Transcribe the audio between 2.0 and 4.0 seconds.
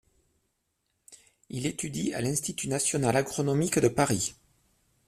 à l'Institut national agronomique de